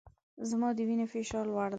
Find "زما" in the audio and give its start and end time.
0.49-0.69